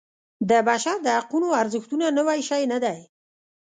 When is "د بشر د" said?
0.49-1.07